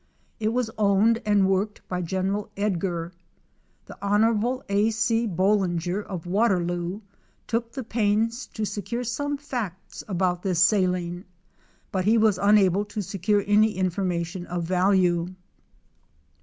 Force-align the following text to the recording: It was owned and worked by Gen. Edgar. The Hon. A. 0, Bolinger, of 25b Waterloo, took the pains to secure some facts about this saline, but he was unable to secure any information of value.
It 0.39 0.47
was 0.47 0.71
owned 0.79 1.21
and 1.27 1.47
worked 1.47 1.87
by 1.87 2.01
Gen. 2.01 2.45
Edgar. 2.57 3.13
The 3.85 3.95
Hon. 4.03 4.63
A. 4.67 4.89
0, 4.89 5.27
Bolinger, 5.27 6.03
of 6.03 6.23
25b 6.23 6.25
Waterloo, 6.25 7.01
took 7.45 7.71
the 7.73 7.83
pains 7.83 8.47
to 8.47 8.65
secure 8.65 9.03
some 9.03 9.37
facts 9.37 10.03
about 10.07 10.41
this 10.41 10.57
saline, 10.57 11.25
but 11.91 12.05
he 12.05 12.17
was 12.17 12.39
unable 12.41 12.83
to 12.85 13.03
secure 13.03 13.43
any 13.45 13.73
information 13.77 14.47
of 14.47 14.63
value. 14.63 15.27